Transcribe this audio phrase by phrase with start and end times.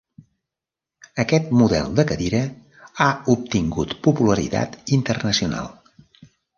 [1.23, 2.41] Aquest model de cadira
[3.05, 5.75] ha obtingut popularitat internacional.